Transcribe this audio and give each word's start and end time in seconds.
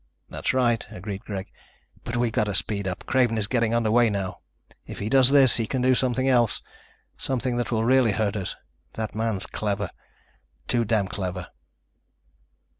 "That's 0.29 0.51
right," 0.51 0.83
agreed 0.89 1.25
Greg, 1.25 1.51
"but 2.03 2.17
we've 2.17 2.31
got 2.31 2.45
to 2.45 2.55
speed 2.55 2.87
up. 2.87 3.05
Craven 3.05 3.37
is 3.37 3.45
getting 3.45 3.75
under 3.75 3.91
way 3.91 4.09
now. 4.09 4.39
If 4.87 4.97
he 4.97 5.09
does 5.09 5.29
this, 5.29 5.57
he 5.57 5.67
can 5.67 5.83
do 5.83 5.93
something 5.93 6.27
else. 6.27 6.59
Something 7.19 7.55
that 7.57 7.71
will 7.71 7.85
really 7.85 8.13
hurt 8.13 8.35
us. 8.35 8.55
The 8.93 9.07
man's 9.13 9.45
clever... 9.45 9.91
too 10.67 10.85
damn 10.85 11.07
clever." 11.07 11.49